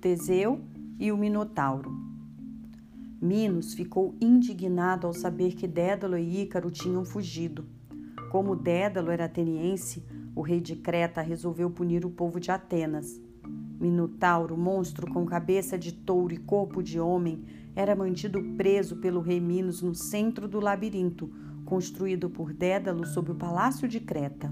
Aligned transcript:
Teseu 0.00 0.62
e 0.98 1.12
o 1.12 1.16
Minotauro. 1.16 1.94
Minos 3.20 3.74
ficou 3.74 4.14
indignado 4.18 5.06
ao 5.06 5.12
saber 5.12 5.54
que 5.54 5.68
Dédalo 5.68 6.16
e 6.16 6.40
Ícaro 6.40 6.70
tinham 6.70 7.04
fugido. 7.04 7.66
Como 8.30 8.56
Dédalo 8.56 9.10
era 9.10 9.26
ateniense, 9.26 10.02
o 10.34 10.40
rei 10.40 10.58
de 10.58 10.74
Creta 10.74 11.20
resolveu 11.20 11.68
punir 11.68 12.06
o 12.06 12.10
povo 12.10 12.40
de 12.40 12.50
Atenas. 12.50 13.20
Minotauro, 13.78 14.56
monstro 14.56 15.06
com 15.12 15.26
cabeça 15.26 15.76
de 15.76 15.92
touro 15.92 16.32
e 16.32 16.38
corpo 16.38 16.82
de 16.82 16.98
homem, 16.98 17.44
era 17.76 17.94
mantido 17.94 18.42
preso 18.56 18.96
pelo 18.96 19.20
rei 19.20 19.38
Minos 19.38 19.82
no 19.82 19.94
centro 19.94 20.48
do 20.48 20.60
labirinto, 20.60 21.30
construído 21.66 22.30
por 22.30 22.54
Dédalo 22.54 23.04
sob 23.04 23.32
o 23.32 23.34
palácio 23.34 23.86
de 23.86 24.00
Creta. 24.00 24.50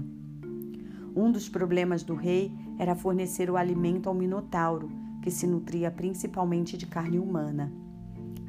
Um 1.15 1.31
dos 1.31 1.49
problemas 1.49 2.03
do 2.03 2.13
rei 2.13 2.51
era 2.77 2.93
fornecer 2.93 3.49
o 3.49 3.57
alimento 3.57 4.07
ao 4.07 4.13
Minotauro, 4.13 5.08
que 5.21 5.31
se 5.31 5.45
nutria 5.45 5.91
principalmente 5.91 6.77
de 6.77 6.85
carne 6.85 7.19
humana. 7.19 7.71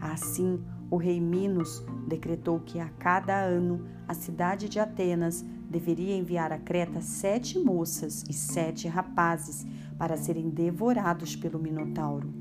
Assim, 0.00 0.62
o 0.90 0.96
rei 0.96 1.20
Minos 1.20 1.84
decretou 2.08 2.60
que 2.60 2.80
a 2.80 2.88
cada 2.88 3.40
ano 3.40 3.84
a 4.08 4.14
cidade 4.14 4.68
de 4.68 4.80
Atenas 4.80 5.44
deveria 5.68 6.16
enviar 6.16 6.52
a 6.52 6.58
Creta 6.58 7.00
sete 7.00 7.58
moças 7.58 8.24
e 8.28 8.32
sete 8.32 8.88
rapazes 8.88 9.64
para 9.96 10.16
serem 10.16 10.50
devorados 10.50 11.36
pelo 11.36 11.60
Minotauro. 11.60 12.34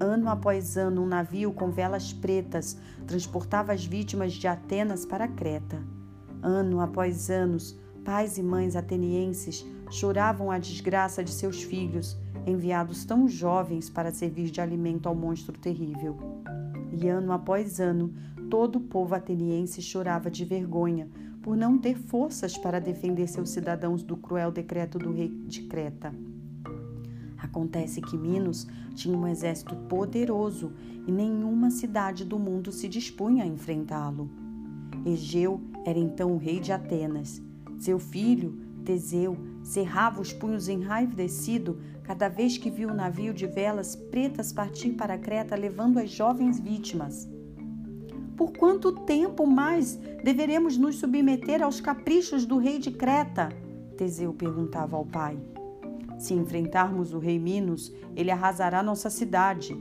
Ano 0.00 0.30
após 0.30 0.76
ano, 0.76 1.02
um 1.02 1.06
navio 1.06 1.52
com 1.52 1.70
velas 1.70 2.12
pretas 2.12 2.76
transportava 3.06 3.72
as 3.72 3.84
vítimas 3.84 4.32
de 4.32 4.48
Atenas 4.48 5.04
para 5.04 5.28
Creta. 5.28 5.80
Ano 6.42 6.80
após 6.80 7.30
anos, 7.30 7.78
pais 8.02 8.38
e 8.38 8.42
mães 8.42 8.74
atenienses 8.74 9.64
choravam 9.90 10.50
a 10.50 10.58
desgraça 10.58 11.22
de 11.22 11.30
seus 11.30 11.62
filhos, 11.62 12.16
enviados 12.46 13.04
tão 13.04 13.28
jovens 13.28 13.90
para 13.90 14.12
servir 14.12 14.50
de 14.50 14.60
alimento 14.60 15.08
ao 15.08 15.14
monstro 15.14 15.58
terrível. 15.58 16.16
E 16.92 17.08
ano 17.08 17.32
após 17.32 17.80
ano, 17.80 18.12
todo 18.50 18.76
o 18.76 18.80
povo 18.80 19.14
ateniense 19.14 19.80
chorava 19.80 20.30
de 20.30 20.44
vergonha 20.44 21.08
por 21.42 21.56
não 21.56 21.78
ter 21.78 21.96
forças 21.96 22.58
para 22.58 22.80
defender 22.80 23.26
seus 23.26 23.50
cidadãos 23.50 24.02
do 24.02 24.16
cruel 24.16 24.50
decreto 24.50 24.98
do 24.98 25.12
rei 25.12 25.28
de 25.28 25.62
Creta. 25.62 26.12
Acontece 27.38 28.02
que 28.02 28.18
Minos 28.18 28.66
tinha 28.94 29.16
um 29.16 29.26
exército 29.26 29.74
poderoso 29.88 30.72
e 31.06 31.10
nenhuma 31.10 31.70
cidade 31.70 32.24
do 32.24 32.38
mundo 32.38 32.70
se 32.70 32.86
dispunha 32.88 33.44
a 33.44 33.46
enfrentá-lo. 33.46 34.30
Egeu 35.06 35.60
era 35.86 35.98
então 35.98 36.32
o 36.32 36.36
rei 36.36 36.60
de 36.60 36.72
Atenas. 36.72 37.42
Seu 37.78 37.98
filho, 37.98 38.58
Teseu, 38.84 39.36
cerrava 39.62 40.20
os 40.20 40.32
punhos 40.32 40.68
enraivecido 40.68 41.78
cada 42.10 42.28
vez 42.28 42.58
que 42.58 42.68
viu 42.68 42.88
o 42.88 42.92
navio 42.92 43.32
de 43.32 43.46
velas 43.46 43.94
pretas 43.94 44.52
partir 44.52 44.94
para 44.94 45.16
Creta 45.16 45.54
levando 45.54 45.96
as 45.96 46.10
jovens 46.10 46.58
vítimas. 46.58 47.28
Por 48.36 48.52
quanto 48.52 48.90
tempo 48.90 49.46
mais 49.46 49.94
deveremos 50.24 50.76
nos 50.76 50.96
submeter 50.96 51.62
aos 51.62 51.80
caprichos 51.80 52.44
do 52.44 52.58
rei 52.58 52.80
de 52.80 52.90
Creta? 52.90 53.50
Teseu 53.96 54.34
perguntava 54.34 54.96
ao 54.96 55.06
pai. 55.06 55.38
Se 56.18 56.34
enfrentarmos 56.34 57.14
o 57.14 57.20
rei 57.20 57.38
Minos, 57.38 57.94
ele 58.16 58.32
arrasará 58.32 58.82
nossa 58.82 59.08
cidade. 59.08 59.72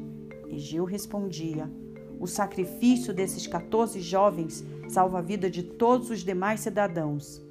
Egeu 0.51 0.85
respondia: 0.85 1.67
O 2.19 2.27
sacrifício 2.27 3.11
desses 3.11 3.47
14 3.47 3.99
jovens 4.01 4.63
salva 4.87 5.17
a 5.17 5.23
vida 5.23 5.49
de 5.49 5.63
todos 5.63 6.11
os 6.11 6.19
demais 6.19 6.59
cidadãos. 6.59 7.41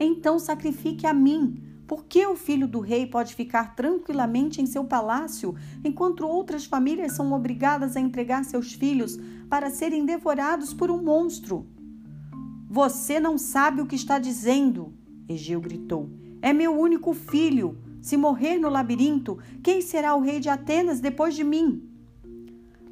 Então 0.00 0.38
sacrifique 0.38 1.06
a 1.06 1.12
mim. 1.12 1.67
Por 1.88 2.04
que 2.04 2.26
o 2.26 2.36
filho 2.36 2.68
do 2.68 2.80
rei 2.80 3.06
pode 3.06 3.34
ficar 3.34 3.74
tranquilamente 3.74 4.60
em 4.60 4.66
seu 4.66 4.84
palácio, 4.84 5.54
enquanto 5.82 6.26
outras 6.26 6.66
famílias 6.66 7.12
são 7.12 7.32
obrigadas 7.32 7.96
a 7.96 8.00
entregar 8.00 8.44
seus 8.44 8.74
filhos 8.74 9.18
para 9.48 9.70
serem 9.70 10.04
devorados 10.04 10.74
por 10.74 10.90
um 10.90 11.02
monstro? 11.02 11.66
Você 12.68 13.18
não 13.18 13.38
sabe 13.38 13.80
o 13.80 13.86
que 13.86 13.96
está 13.96 14.18
dizendo, 14.18 14.92
Egeu 15.26 15.62
gritou. 15.62 16.10
É 16.42 16.52
meu 16.52 16.78
único 16.78 17.14
filho. 17.14 17.78
Se 18.02 18.18
morrer 18.18 18.58
no 18.58 18.68
labirinto, 18.68 19.38
quem 19.62 19.80
será 19.80 20.14
o 20.14 20.20
rei 20.20 20.40
de 20.40 20.50
Atenas 20.50 21.00
depois 21.00 21.34
de 21.34 21.42
mim? 21.42 21.88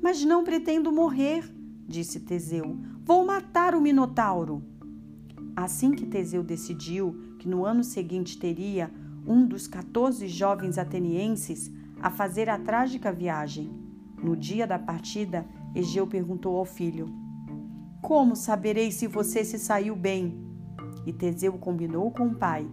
Mas 0.00 0.24
não 0.24 0.42
pretendo 0.42 0.90
morrer, 0.90 1.44
disse 1.86 2.20
Teseu. 2.20 2.78
Vou 3.04 3.26
matar 3.26 3.74
o 3.74 3.80
Minotauro. 3.80 4.62
Assim 5.54 5.92
que 5.92 6.06
Teseu 6.06 6.42
decidiu 6.42 7.25
que 7.38 7.48
no 7.48 7.64
ano 7.64 7.84
seguinte 7.84 8.38
teria 8.38 8.90
um 9.26 9.46
dos 9.46 9.66
14 9.66 10.26
jovens 10.28 10.78
atenienses 10.78 11.70
a 12.00 12.10
fazer 12.10 12.48
a 12.48 12.58
trágica 12.58 13.12
viagem. 13.12 13.70
No 14.22 14.36
dia 14.36 14.66
da 14.66 14.78
partida, 14.78 15.46
Egeu 15.74 16.06
perguntou 16.06 16.56
ao 16.56 16.64
filho: 16.64 17.08
Como 18.02 18.34
saberei 18.36 18.90
se 18.90 19.06
você 19.06 19.44
se 19.44 19.58
saiu 19.58 19.94
bem? 19.94 20.44
E 21.04 21.12
Teseu 21.12 21.52
combinou 21.54 22.10
com 22.10 22.26
o 22.28 22.34
pai 22.34 22.68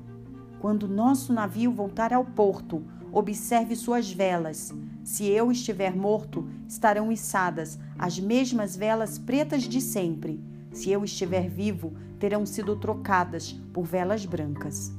quando 0.63 0.87
nosso 0.87 1.33
navio 1.33 1.73
voltar 1.73 2.13
ao 2.13 2.23
porto, 2.23 2.85
observe 3.11 3.75
suas 3.75 4.09
velas. 4.09 4.73
Se 5.03 5.25
eu 5.25 5.51
estiver 5.51 5.93
morto, 5.93 6.47
estarão 6.65 7.11
içadas 7.11 7.77
as 7.99 8.17
mesmas 8.17 8.73
velas 8.73 9.19
pretas 9.19 9.63
de 9.63 9.81
sempre. 9.81 10.41
Se 10.73 10.89
eu 10.91 11.03
estiver 11.05 11.47
vivo, 11.47 11.93
terão 12.19 12.45
sido 12.45 12.75
trocadas 12.75 13.53
por 13.71 13.83
velas 13.83 14.25
brancas. 14.25 14.91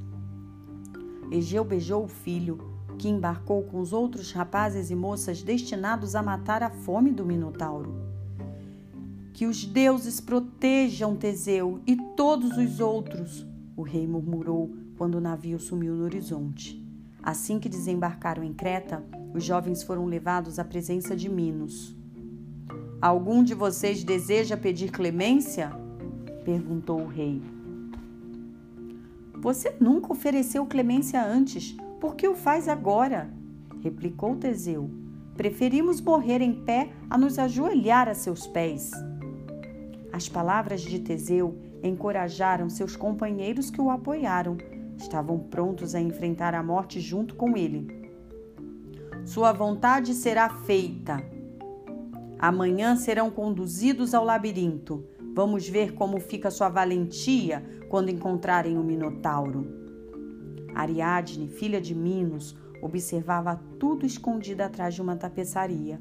Egeu 1.30 1.64
beijou 1.64 2.04
o 2.04 2.08
filho, 2.08 2.58
que 2.96 3.08
embarcou 3.08 3.64
com 3.64 3.80
os 3.80 3.92
outros 3.92 4.30
rapazes 4.30 4.90
e 4.90 4.94
moças 4.94 5.42
destinados 5.42 6.14
a 6.14 6.22
matar 6.22 6.62
a 6.62 6.70
fome 6.70 7.10
do 7.10 7.24
Minotauro. 7.24 7.92
Que 9.32 9.46
os 9.46 9.64
deuses 9.64 10.20
protejam 10.20 11.16
Teseu 11.16 11.80
e 11.84 11.96
todos 12.16 12.56
os 12.56 12.78
outros, 12.78 13.44
o 13.76 13.82
rei 13.82 14.06
murmurou 14.06 14.72
quando 14.96 15.16
o 15.16 15.20
navio 15.20 15.58
sumiu 15.58 15.96
no 15.96 16.04
horizonte. 16.04 16.80
Assim 17.20 17.58
que 17.58 17.68
desembarcaram 17.68 18.44
em 18.44 18.52
Creta, 18.52 19.04
os 19.34 19.42
jovens 19.42 19.82
foram 19.82 20.06
levados 20.06 20.60
à 20.60 20.64
presença 20.64 21.16
de 21.16 21.28
Minos. 21.28 21.96
Algum 23.04 23.44
de 23.44 23.52
vocês 23.52 24.02
deseja 24.02 24.56
pedir 24.56 24.90
clemência? 24.90 25.70
perguntou 26.42 27.02
o 27.02 27.06
rei. 27.06 27.42
Você 29.42 29.76
nunca 29.78 30.10
ofereceu 30.10 30.64
clemência 30.64 31.22
antes, 31.22 31.76
por 32.00 32.16
que 32.16 32.26
o 32.26 32.34
faz 32.34 32.66
agora? 32.66 33.28
replicou 33.82 34.36
Teseu. 34.36 34.90
Preferimos 35.36 36.00
morrer 36.00 36.40
em 36.40 36.64
pé 36.64 36.92
a 37.10 37.18
nos 37.18 37.38
ajoelhar 37.38 38.08
a 38.08 38.14
seus 38.14 38.46
pés. 38.46 38.90
As 40.10 40.26
palavras 40.26 40.80
de 40.80 40.98
Teseu 40.98 41.58
encorajaram 41.82 42.70
seus 42.70 42.96
companheiros 42.96 43.68
que 43.68 43.82
o 43.82 43.90
apoiaram 43.90 44.56
Estavam 44.96 45.38
prontos 45.38 45.94
a 45.94 46.00
enfrentar 46.00 46.54
a 46.54 46.62
morte 46.62 47.00
junto 47.00 47.34
com 47.34 47.54
ele. 47.54 47.86
Sua 49.26 49.52
vontade 49.52 50.14
será 50.14 50.48
feita. 50.48 51.33
Amanhã 52.46 52.94
serão 52.94 53.30
conduzidos 53.30 54.12
ao 54.12 54.22
labirinto. 54.22 55.02
Vamos 55.34 55.66
ver 55.66 55.94
como 55.94 56.20
fica 56.20 56.50
sua 56.50 56.68
valentia 56.68 57.64
quando 57.88 58.10
encontrarem 58.10 58.76
o 58.76 58.84
Minotauro. 58.84 59.66
Ariadne, 60.74 61.48
filha 61.48 61.80
de 61.80 61.94
Minos, 61.94 62.54
observava 62.82 63.58
tudo 63.80 64.04
escondida 64.04 64.66
atrás 64.66 64.94
de 64.94 65.00
uma 65.00 65.16
tapeçaria. 65.16 65.98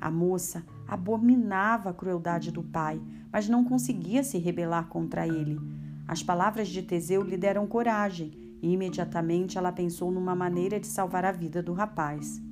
A 0.00 0.10
moça 0.10 0.66
abominava 0.84 1.90
a 1.90 1.94
crueldade 1.94 2.50
do 2.50 2.64
pai, 2.64 3.00
mas 3.32 3.48
não 3.48 3.64
conseguia 3.64 4.24
se 4.24 4.36
rebelar 4.36 4.88
contra 4.88 5.28
ele. 5.28 5.60
As 6.08 6.24
palavras 6.24 6.66
de 6.66 6.82
Teseu 6.82 7.22
lhe 7.22 7.36
deram 7.36 7.68
coragem 7.68 8.32
e 8.60 8.72
imediatamente 8.72 9.56
ela 9.56 9.70
pensou 9.70 10.10
numa 10.10 10.34
maneira 10.34 10.80
de 10.80 10.88
salvar 10.88 11.24
a 11.24 11.30
vida 11.30 11.62
do 11.62 11.72
rapaz. 11.72 12.42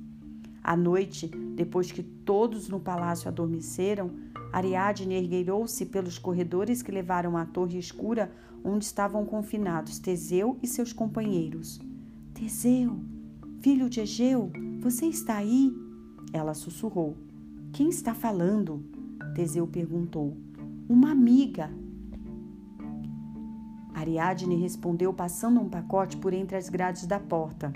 À 0.67 0.75
noite, 0.75 1.29
depois 1.55 1.93
que 1.93 2.03
todos 2.03 2.67
no 2.67 2.77
palácio 2.77 3.29
adormeceram, 3.29 4.11
Ariadne 4.51 5.15
ergueirou-se 5.15 5.85
pelos 5.85 6.19
corredores 6.19 6.81
que 6.81 6.91
levaram 6.91 7.37
à 7.37 7.45
torre 7.45 7.79
escura 7.79 8.29
onde 8.61 8.83
estavam 8.83 9.23
confinados 9.23 9.97
Teseu 9.97 10.59
e 10.61 10.67
seus 10.67 10.91
companheiros. 10.91 11.79
Teseu, 12.33 12.99
filho 13.61 13.89
de 13.89 14.01
Egeu, 14.01 14.51
você 14.81 15.05
está 15.05 15.37
aí? 15.37 15.73
Ela 16.33 16.53
sussurrou. 16.53 17.15
Quem 17.71 17.87
está 17.87 18.13
falando? 18.13 18.83
Teseu 19.35 19.65
perguntou. 19.67 20.35
Uma 20.89 21.11
amiga, 21.11 21.71
Ariadne 23.93 24.57
respondeu 24.57 25.13
passando 25.13 25.61
um 25.61 25.69
pacote 25.69 26.17
por 26.17 26.33
entre 26.33 26.57
as 26.57 26.67
grades 26.67 27.05
da 27.05 27.21
porta. 27.21 27.71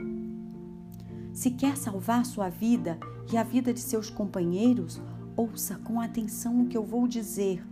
Se 1.34 1.52
quer 1.52 1.78
salvar 1.78 2.26
sua 2.26 2.50
vida 2.50 3.00
e 3.32 3.38
a 3.38 3.44
vida 3.44 3.74
de 3.74 3.80
seus 3.80 4.10
companheiros, 4.10 5.02
ouça 5.36 5.76
com 5.78 6.02
atenção 6.02 6.62
o 6.62 6.68
que 6.68 6.78
eu 6.78 6.84
vou 6.84 7.08
dizer. 7.08 7.66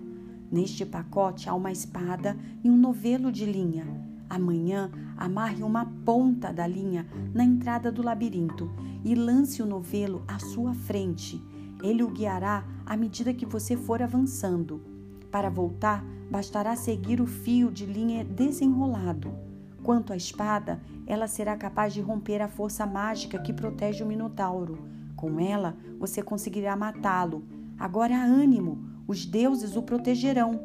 Neste 0.50 0.86
pacote 0.86 1.50
há 1.50 1.54
uma 1.54 1.72
espada 1.72 2.38
e 2.64 2.70
um 2.70 2.78
novelo 2.78 3.32
de 3.32 3.46
linha. 3.46 3.86
Amanhã 4.30 4.90
amarre 5.18 5.62
uma 5.62 5.86
ponta 6.06 6.54
da 6.54 6.66
linha 6.66 7.06
na 7.34 7.44
entrada 7.44 7.92
do 7.92 8.02
labirinto 8.02 8.72
e 9.04 9.14
lance 9.14 9.62
o 9.62 9.66
novelo 9.66 10.24
à 10.28 10.40
sua 10.40 10.74
frente. 10.74 11.44
Ele 11.84 12.02
o 12.02 12.10
guiará 12.10 12.66
à 12.86 12.96
medida 12.96 13.34
que 13.34 13.46
você 13.46 13.76
for 13.76 14.02
avançando. 14.02 14.82
Para 15.30 15.50
voltar, 15.50 16.04
bastará 16.32 16.76
seguir 16.76 17.20
o 17.20 17.28
fio 17.28 17.70
de 17.72 17.86
linha 17.86 18.24
desenrolado. 18.24 19.49
Quanto 19.84 20.14
à 20.14 20.16
espada, 20.18 20.82
ela 21.08 21.28
será 21.28 21.56
capaz 21.56 21.94
de 21.94 22.02
romper 22.02 22.42
a 22.42 22.48
força 22.48 22.86
mágica 22.86 23.40
que 23.40 23.54
protege 23.54 24.04
o 24.04 24.08
Minotauro. 24.08 24.78
Com 25.16 25.40
ela, 25.40 25.76
você 26.00 26.22
conseguirá 26.22 26.76
matá-lo. 26.76 27.44
Agora 27.78 28.16
ânimo, 28.16 28.84
os 29.08 29.26
deuses 29.26 29.76
o 29.76 29.82
protegerão. 29.82 30.60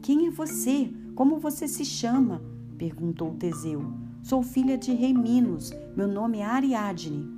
Quem 0.00 0.26
é 0.26 0.30
você? 0.30 0.92
Como 1.14 1.38
você 1.38 1.66
se 1.66 1.84
chama? 1.84 2.40
perguntou 2.76 3.34
Teseu. 3.34 3.92
Sou 4.22 4.42
filha 4.42 4.78
de 4.78 4.92
rei 4.92 5.12
Minos. 5.12 5.72
Meu 5.96 6.06
nome 6.06 6.38
é 6.38 6.44
Ariadne. 6.44 7.28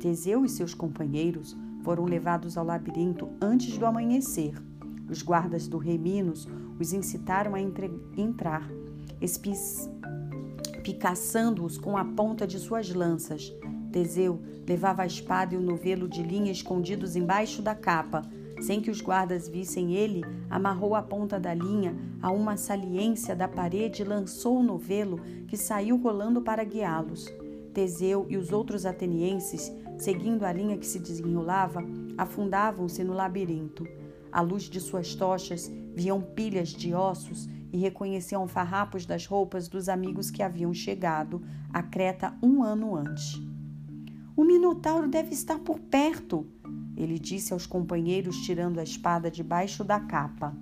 Teseu 0.00 0.44
e 0.44 0.48
seus 0.48 0.74
companheiros 0.74 1.56
foram 1.82 2.04
levados 2.04 2.56
ao 2.56 2.64
labirinto 2.64 3.28
antes 3.40 3.76
do 3.78 3.86
amanhecer. 3.86 4.54
Os 5.08 5.22
guardas 5.22 5.68
do 5.68 5.78
rei 5.78 5.98
Minos 5.98 6.48
os 6.78 6.92
incitaram 6.92 7.54
a 7.54 7.60
entre... 7.60 7.90
entrar, 8.16 8.68
espis... 9.20 9.90
picaçando-os 10.84 11.78
com 11.78 11.96
a 11.96 12.04
ponta 12.04 12.46
de 12.46 12.58
suas 12.58 12.90
lanças. 12.90 13.50
Teseu 13.90 14.38
levava 14.68 15.02
a 15.02 15.06
espada 15.06 15.54
e 15.54 15.56
o 15.56 15.62
novelo 15.62 16.06
de 16.06 16.22
linha 16.22 16.52
escondidos 16.52 17.16
embaixo 17.16 17.62
da 17.62 17.74
capa. 17.74 18.22
Sem 18.60 18.80
que 18.80 18.90
os 18.90 19.00
guardas 19.00 19.48
vissem 19.48 19.94
ele, 19.94 20.22
amarrou 20.48 20.94
a 20.94 21.02
ponta 21.02 21.40
da 21.40 21.54
linha 21.54 21.96
a 22.20 22.30
uma 22.30 22.56
saliência 22.56 23.34
da 23.34 23.48
parede 23.48 24.02
e 24.02 24.04
lançou 24.04 24.58
o 24.58 24.62
novelo, 24.62 25.20
que 25.48 25.56
saiu 25.56 25.96
rolando 25.96 26.42
para 26.42 26.62
guiá-los. 26.62 27.32
Teseu 27.72 28.26
e 28.28 28.36
os 28.36 28.52
outros 28.52 28.84
atenienses, 28.86 29.72
seguindo 29.98 30.44
a 30.44 30.52
linha 30.52 30.76
que 30.76 30.86
se 30.86 30.98
desenrolava, 30.98 31.82
afundavam-se 32.16 33.02
no 33.02 33.14
labirinto. 33.14 33.86
À 34.30 34.40
luz 34.40 34.64
de 34.64 34.80
suas 34.80 35.14
tochas, 35.14 35.70
viam 35.94 36.20
pilhas 36.20 36.68
de 36.68 36.94
ossos 36.94 37.48
e 37.74 37.76
reconheciam 37.76 38.46
farrapos 38.46 39.04
das 39.04 39.26
roupas 39.26 39.66
dos 39.66 39.88
amigos 39.88 40.30
que 40.30 40.44
haviam 40.44 40.72
chegado 40.72 41.42
a 41.72 41.82
Creta 41.82 42.32
um 42.40 42.62
ano 42.62 42.94
antes. 42.94 43.42
O 44.36 44.44
Minotauro 44.44 45.08
deve 45.08 45.34
estar 45.34 45.58
por 45.58 45.80
perto, 45.80 46.46
ele 46.96 47.18
disse 47.18 47.52
aos 47.52 47.66
companheiros, 47.66 48.36
tirando 48.42 48.78
a 48.78 48.84
espada 48.84 49.28
debaixo 49.28 49.82
da 49.82 49.98
capa. 49.98 50.56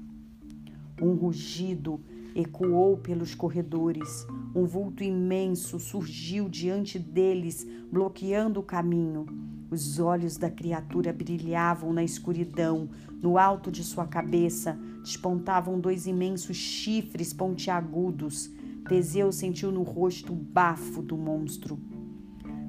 Um 1.03 1.13
rugido 1.13 2.01
ecoou 2.35 2.97
pelos 2.97 3.35
corredores. 3.35 4.27
Um 4.55 4.65
vulto 4.65 5.05
imenso 5.05 5.79
surgiu 5.79 6.49
diante 6.49 6.99
deles, 6.99 7.67
bloqueando 7.91 8.61
o 8.61 8.63
caminho. 8.63 9.27
Os 9.73 9.99
olhos 9.99 10.37
da 10.37 10.51
criatura 10.51 11.15
brilhavam 11.15 11.95
na 11.95 12.05
escuridão. 12.05 12.91
No 13.23 13.39
alto 13.39 13.73
de 13.73 13.83
sua 13.83 14.07
cabeça 14.07 14.79
despontavam 15.03 15.81
dois 15.81 16.07
imensos 16.07 16.59
chifres 16.59 17.33
pontiagudos. 17.33 18.51
Teseu 18.87 19.33
sentiu 19.33 19.73
no 19.73 19.83
rosto 19.83 20.35
o 20.35 20.37
bafo 20.37 21.01
do 21.01 21.17
monstro. 21.17 21.81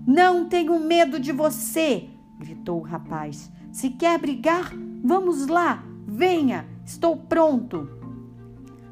Não 0.07 0.47
tenho 0.47 0.79
medo 0.79 1.19
de 1.19 1.33
você! 1.33 2.07
gritou 2.39 2.79
o 2.79 2.83
rapaz. 2.83 3.51
Se 3.69 3.89
quer 3.89 4.17
brigar, 4.17 4.71
vamos 5.03 5.47
lá! 5.47 5.83
Venha! 6.07 6.65
Estou 6.85 7.17
pronto! 7.17 7.85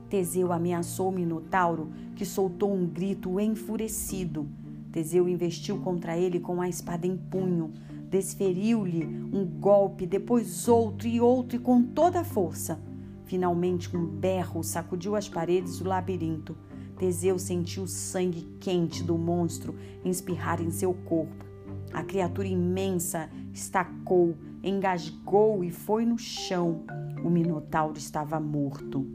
Teseu 0.10 0.52
ameaçou 0.52 1.08
o 1.08 1.14
Minotauro, 1.14 1.94
que 2.18 2.26
soltou 2.26 2.74
um 2.74 2.86
grito 2.86 3.40
enfurecido. 3.40 4.50
Teseu 4.92 5.30
investiu 5.30 5.78
contra 5.80 6.18
ele 6.18 6.42
com 6.42 6.62
a 6.62 6.68
espada 6.68 7.08
em 7.08 7.16
punho. 7.16 7.72
Desferiu-lhe 8.12 9.06
um 9.06 9.46
golpe, 9.46 10.06
depois 10.06 10.68
outro 10.68 11.08
e 11.08 11.22
outro, 11.22 11.56
e 11.56 11.60
com 11.60 11.82
toda 11.82 12.20
a 12.20 12.26
força. 12.26 12.78
Finalmente, 13.24 13.96
um 13.96 14.06
berro 14.06 14.62
sacudiu 14.62 15.16
as 15.16 15.30
paredes 15.30 15.80
do 15.80 15.88
labirinto. 15.88 16.58
Teseu 16.98 17.40
sentiu 17.40 17.84
o 17.84 17.88
sangue 17.88 18.42
quente 18.60 19.02
do 19.02 19.18
monstro 19.18 19.76
espirrar 20.04 20.62
em 20.62 20.70
seu 20.72 20.94
corpo. 20.94 21.46
A 21.94 22.04
criatura 22.04 22.50
imensa 22.50 23.30
estacou, 23.54 24.36
engasgou 24.62 25.64
e 25.64 25.72
foi 25.72 26.06
no 26.06 26.18
chão. 26.18 26.84
O 27.24 27.30
Minotauro 27.30 27.98
estava 27.98 28.42
morto. 28.42 29.08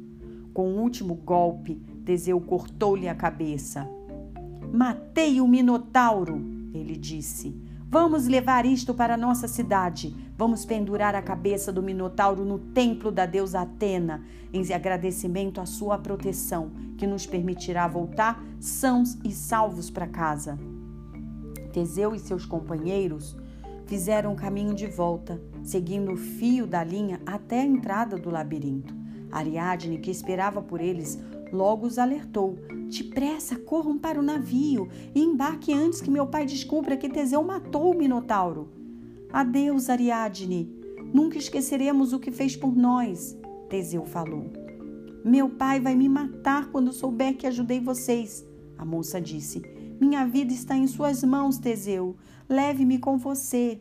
Com 0.55 0.71
o 0.71 0.81
último 0.81 1.17
golpe, 1.17 1.75
Teseu 2.03 2.41
cortou-lhe 2.41 3.09
a 3.09 3.15
cabeça. 3.15 3.87
Matei 4.73 5.39
o 5.39 5.47
Minotauro, 5.47 6.43
ele 6.73 6.97
disse. 6.97 7.55
Vamos 7.89 8.27
levar 8.27 8.67
isto 8.67 8.93
para 8.93 9.17
nossa 9.17 9.47
cidade. 9.47 10.15
Vamos 10.37 10.65
pendurar 10.65 11.15
a 11.15 11.23
cabeça 11.23 11.73
do 11.73 11.81
Minotauro 11.81 12.45
no 12.45 12.59
templo 12.59 13.13
da 13.13 13.25
deusa 13.25 13.61
Atena, 13.61 14.25
em 14.53 14.73
agradecimento 14.73 15.61
à 15.61 15.67
sua 15.67 15.97
proteção, 15.97 16.73
que 16.99 17.07
nos 17.07 17.27
permitirá 17.27 17.87
voltar 17.87 18.43
sãos 18.59 19.17
e 19.25 19.31
salvos 19.31 19.89
para 19.89 20.09
casa. 20.09 20.59
Teseu 21.73 22.13
e 22.13 22.19
seus 22.19 22.45
companheiros 22.45 23.37
fizeram 23.87 24.33
o 24.33 24.37
caminho 24.37 24.75
de 24.75 24.89
volta, 24.89 25.41
seguindo 25.63 26.13
o 26.13 26.17
fio 26.17 26.67
da 26.67 26.83
linha 26.83 27.21
até 27.25 27.61
a 27.61 27.65
entrada 27.65 28.17
do 28.17 28.31
labirinto. 28.31 28.93
Ariadne, 29.31 29.99
que 29.99 30.11
esperava 30.11 30.61
por 30.61 30.81
eles, 30.81 31.21
logo 31.53 31.87
os 31.87 31.99
alertou. 31.99 32.59
Depressa, 32.89 33.57
corram 33.57 33.99
para 33.99 34.19
o 34.19 34.23
navio 34.23 34.89
e 35.15 35.21
embarque 35.21 35.73
antes 35.73 36.01
que 36.01 36.11
meu 36.11 36.27
pai 36.27 36.47
descubra 36.47 36.97
que 36.97 37.09
Teseu 37.09 37.43
matou 37.43 37.93
o 37.93 37.99
Minotauro. 37.99 38.69
Adeus, 39.33 39.91
Ariadne. 39.91 40.73
Nunca 41.13 41.39
esqueceremos 41.39 42.13
o 42.13 42.19
que 42.19 42.31
fez 42.31 42.57
por 42.57 42.77
nós, 42.77 43.37
Teseu 43.69 44.05
falou. 44.05 44.53
Meu 45.25 45.49
pai 45.49 45.81
vai 45.81 45.95
me 45.95 46.09
matar 46.09 46.71
quando 46.71 46.93
souber 46.93 47.37
que 47.37 47.47
ajudei 47.47 47.81
vocês, 47.81 48.47
a 48.79 48.85
moça 48.85 49.21
disse. 49.21 49.63
Minha 50.01 50.27
vida 50.27 50.53
está 50.53 50.77
em 50.77 50.87
suas 50.87 51.25
mãos, 51.25 51.59
Teseu. 51.59 52.17
Leve-me 52.49 52.99
com 52.99 53.17
você. 53.17 53.81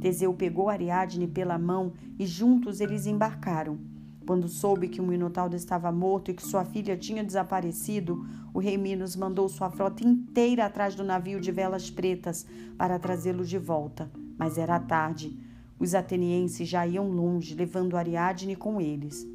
Teseu 0.00 0.34
pegou 0.34 0.68
Ariadne 0.68 1.26
pela 1.26 1.58
mão 1.58 1.92
e 2.18 2.26
juntos 2.26 2.80
eles 2.80 3.06
embarcaram. 3.06 3.78
Quando 4.26 4.48
soube 4.48 4.88
que 4.88 5.00
o 5.00 5.06
Minotauro 5.06 5.56
estava 5.56 5.90
morto 5.90 6.30
e 6.30 6.34
que 6.34 6.46
sua 6.46 6.64
filha 6.64 6.96
tinha 6.96 7.24
desaparecido, 7.24 8.24
o 8.54 8.60
rei 8.60 8.78
Minos 8.78 9.16
mandou 9.16 9.48
sua 9.48 9.70
frota 9.70 10.06
inteira 10.06 10.66
atrás 10.66 10.94
do 10.94 11.02
navio 11.02 11.40
de 11.40 11.50
velas 11.50 11.90
pretas 11.90 12.46
para 12.78 12.98
trazê-lo 12.98 13.44
de 13.44 13.58
volta. 13.58 14.10
Mas 14.38 14.58
era 14.58 14.78
tarde. 14.78 15.36
Os 15.78 15.94
atenienses 15.94 16.68
já 16.68 16.86
iam 16.86 17.10
longe, 17.10 17.54
levando 17.54 17.96
Ariadne 17.96 18.54
com 18.54 18.80
eles. 18.80 19.26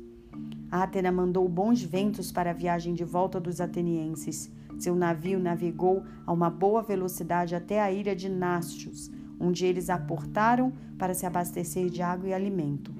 Atena 0.72 1.12
mandou 1.12 1.48
bons 1.48 1.82
ventos 1.82 2.32
para 2.32 2.52
a 2.52 2.54
viagem 2.54 2.94
de 2.94 3.04
volta 3.04 3.40
dos 3.40 3.60
atenienses. 3.60 4.50
Seu 4.78 4.96
navio 4.96 5.40
navegou 5.40 6.04
a 6.26 6.32
uma 6.32 6.50
boa 6.50 6.82
velocidade 6.82 7.56
até 7.56 7.82
a 7.82 7.92
ilha 7.92 8.16
de 8.16 8.30
Nástios, 8.30 9.12
onde 9.40 9.66
eles 9.66 9.90
aportaram 9.90 10.72
para 10.98 11.14
se 11.14 11.26
abastecer 11.26 11.90
de 11.90 12.02
água 12.02 12.30
e 12.30 12.34
alimento. 12.34 12.97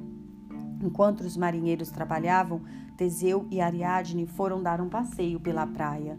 Enquanto 0.82 1.22
os 1.22 1.36
marinheiros 1.36 1.90
trabalhavam, 1.90 2.62
Teseu 2.96 3.48
e 3.50 3.60
Ariadne 3.62 4.26
foram 4.26 4.62
dar 4.62 4.80
um 4.82 4.90
passeio 4.90 5.40
pela 5.40 5.66
praia. 5.66 6.18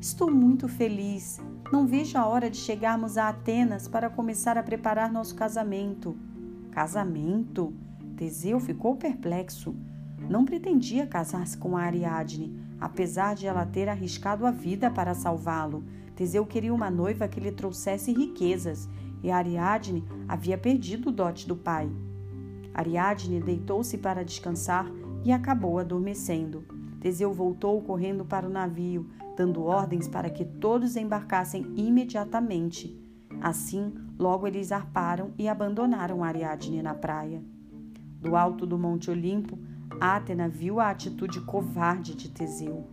Estou 0.00 0.30
muito 0.30 0.68
feliz. 0.68 1.40
Não 1.72 1.86
vejo 1.86 2.18
a 2.18 2.26
hora 2.26 2.50
de 2.50 2.56
chegarmos 2.56 3.16
a 3.16 3.28
Atenas 3.28 3.88
para 3.88 4.10
começar 4.10 4.58
a 4.58 4.62
preparar 4.62 5.10
nosso 5.10 5.34
casamento. 5.34 6.16
Casamento? 6.70 7.72
Teseu 8.16 8.60
ficou 8.60 8.96
perplexo. 8.96 9.74
Não 10.28 10.44
pretendia 10.44 11.06
casar-se 11.06 11.56
com 11.56 11.76
Ariadne, 11.76 12.54
apesar 12.80 13.34
de 13.34 13.46
ela 13.46 13.64
ter 13.64 13.88
arriscado 13.88 14.46
a 14.46 14.50
vida 14.50 14.90
para 14.90 15.14
salvá-lo. 15.14 15.84
Teseu 16.14 16.44
queria 16.46 16.72
uma 16.72 16.90
noiva 16.90 17.26
que 17.26 17.40
lhe 17.40 17.50
trouxesse 17.50 18.12
riquezas, 18.12 18.88
e 19.22 19.30
Ariadne 19.30 20.04
havia 20.28 20.58
perdido 20.58 21.08
o 21.08 21.12
dote 21.12 21.48
do 21.48 21.56
pai. 21.56 21.90
Ariadne 22.74 23.40
deitou-se 23.40 23.96
para 23.96 24.24
descansar 24.24 24.90
e 25.24 25.32
acabou 25.32 25.78
adormecendo. 25.78 26.64
Teseu 27.00 27.32
voltou 27.32 27.80
correndo 27.82 28.24
para 28.24 28.46
o 28.46 28.50
navio, 28.50 29.08
dando 29.36 29.62
ordens 29.62 30.08
para 30.08 30.28
que 30.28 30.44
todos 30.44 30.96
embarcassem 30.96 31.72
imediatamente. 31.76 32.98
Assim, 33.40 33.92
logo 34.18 34.46
eles 34.46 34.72
arparam 34.72 35.32
e 35.38 35.48
abandonaram 35.48 36.24
Ariadne 36.24 36.82
na 36.82 36.94
praia. 36.94 37.42
Do 38.20 38.36
alto 38.36 38.66
do 38.66 38.78
Monte 38.78 39.10
Olimpo, 39.10 39.58
Atena 40.00 40.48
viu 40.48 40.80
a 40.80 40.90
atitude 40.90 41.40
covarde 41.42 42.14
de 42.14 42.30
Teseu. 42.30 42.88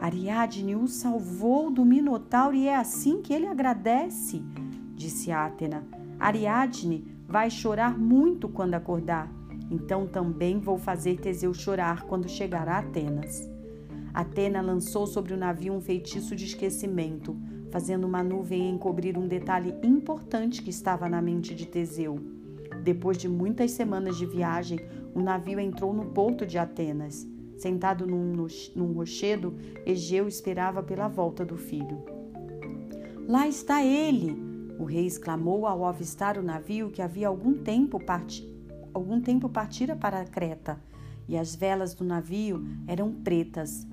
Ariadne 0.00 0.74
o 0.74 0.86
salvou 0.86 1.70
do 1.70 1.84
Minotauro 1.84 2.56
e 2.56 2.66
é 2.66 2.76
assim 2.76 3.22
que 3.22 3.32
ele 3.32 3.46
agradece, 3.46 4.42
disse 4.94 5.30
Atena. 5.30 5.84
Ariadne 6.18 7.11
vai 7.32 7.48
chorar 7.48 7.98
muito 7.98 8.46
quando 8.46 8.74
acordar. 8.74 9.26
Então 9.70 10.06
também 10.06 10.60
vou 10.60 10.76
fazer 10.76 11.18
Teseu 11.18 11.54
chorar 11.54 12.02
quando 12.02 12.28
chegar 12.28 12.68
a 12.68 12.80
Atenas. 12.80 13.50
Atena 14.12 14.60
lançou 14.60 15.06
sobre 15.06 15.32
o 15.32 15.36
navio 15.38 15.72
um 15.72 15.80
feitiço 15.80 16.36
de 16.36 16.44
esquecimento, 16.44 17.34
fazendo 17.70 18.06
uma 18.06 18.22
nuvem 18.22 18.68
encobrir 18.68 19.16
um 19.16 19.26
detalhe 19.26 19.74
importante 19.82 20.60
que 20.60 20.68
estava 20.68 21.08
na 21.08 21.22
mente 21.22 21.54
de 21.54 21.64
Teseu. 21.64 22.20
Depois 22.84 23.16
de 23.16 23.30
muitas 23.30 23.70
semanas 23.70 24.18
de 24.18 24.26
viagem, 24.26 24.78
o 25.14 25.20
navio 25.22 25.58
entrou 25.58 25.94
no 25.94 26.04
porto 26.10 26.44
de 26.44 26.58
Atenas. 26.58 27.26
Sentado 27.56 28.06
num, 28.06 28.46
num 28.76 28.92
rochedo, 28.92 29.56
Egeu 29.86 30.28
esperava 30.28 30.82
pela 30.82 31.08
volta 31.08 31.46
do 31.46 31.56
filho. 31.56 32.04
Lá 33.26 33.48
está 33.48 33.82
ele! 33.82 34.51
O 34.78 34.84
rei 34.84 35.06
exclamou 35.06 35.66
ao 35.66 35.84
avistar 35.84 36.38
o 36.38 36.42
navio 36.42 36.90
que 36.90 37.02
havia 37.02 37.28
algum 37.28 37.54
tempo, 37.54 37.98
parti... 37.98 38.48
algum 38.92 39.20
tempo 39.20 39.48
partira 39.48 39.94
para 39.94 40.24
Creta, 40.24 40.80
e 41.28 41.36
as 41.36 41.54
velas 41.54 41.94
do 41.94 42.04
navio 42.04 42.64
eram 42.86 43.12
pretas. 43.12 43.86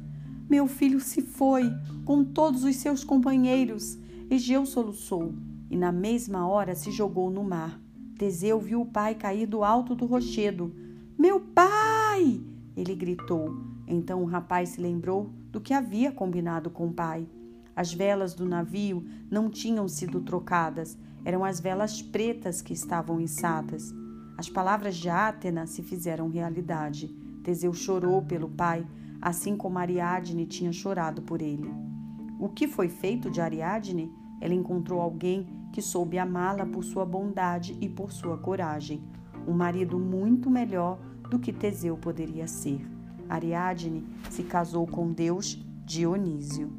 Meu 0.50 0.68
filho 0.68 1.00
se 1.00 1.22
foi, 1.22 1.64
com 2.06 2.24
todos 2.24 2.64
os 2.64 2.76
seus 2.78 3.04
companheiros. 3.04 4.00
Egeu 4.32 4.66
soluçou, 4.66 5.34
e 5.70 5.78
na 5.78 5.92
mesma 5.92 6.48
hora 6.48 6.74
se 6.74 6.92
jogou 6.92 7.30
no 7.30 7.44
mar. 7.44 7.80
Teseu 8.18 8.60
viu 8.60 8.82
o 8.82 8.86
pai 8.86 9.16
cair 9.16 9.46
do 9.46 9.64
alto 9.64 9.96
do 9.96 10.06
rochedo. 10.06 10.74
Meu 11.18 11.40
pai! 11.40 12.42
Ele 12.76 12.96
gritou. 12.96 13.56
Então 13.88 14.24
o 14.24 14.26
rapaz 14.26 14.70
se 14.70 14.82
lembrou 14.82 15.30
do 15.52 15.62
que 15.62 15.74
havia 15.74 16.12
combinado 16.12 16.70
com 16.70 16.88
o 16.88 16.94
pai. 16.94 17.28
As 17.80 17.94
velas 17.94 18.34
do 18.34 18.46
navio 18.46 19.06
não 19.32 19.50
tinham 19.50 19.88
sido 19.88 20.20
trocadas, 20.20 20.98
eram 21.24 21.46
as 21.46 21.62
velas 21.62 22.02
pretas 22.02 22.62
que 22.62 22.74
estavam 22.74 23.22
içadas. 23.22 23.96
As 24.38 24.50
palavras 24.50 24.98
de 24.98 25.08
Átena 25.08 25.66
se 25.66 25.82
fizeram 25.82 26.28
realidade. 26.28 27.08
Teseu 27.42 27.74
chorou 27.74 28.22
pelo 28.22 28.50
pai, 28.50 28.86
assim 29.22 29.56
como 29.56 29.80
Ariadne 29.80 30.46
tinha 30.46 30.74
chorado 30.74 31.22
por 31.22 31.42
ele. 31.42 31.74
O 32.38 32.50
que 32.50 32.68
foi 32.68 32.90
feito 32.90 33.32
de 33.32 33.40
Ariadne? 33.40 34.12
Ela 34.42 34.54
encontrou 34.54 35.00
alguém 35.00 35.48
que 35.72 35.82
soube 35.82 36.20
amá-la 36.20 36.66
por 36.66 36.84
sua 36.84 37.06
bondade 37.06 37.78
e 37.80 37.88
por 37.88 38.12
sua 38.12 38.38
coragem, 38.38 39.02
um 39.48 39.54
marido 39.54 39.98
muito 39.98 40.50
melhor 40.50 41.00
do 41.30 41.40
que 41.40 41.54
Teseu 41.54 41.96
poderia 41.96 42.46
ser. 42.46 42.86
Ariadne 43.30 44.06
se 44.30 44.44
casou 44.44 44.86
com 44.86 45.14
Deus 45.14 45.58
Dionísio. 45.86 46.79